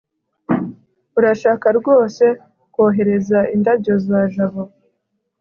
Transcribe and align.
urashaka 1.19 1.67
rwose 1.79 2.23
kohereza 2.73 3.39
indabyo 3.55 3.93
za 4.05 4.19
jabo 4.33 4.63